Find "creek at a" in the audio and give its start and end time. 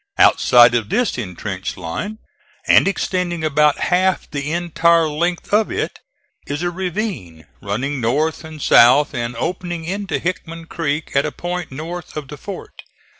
10.65-11.31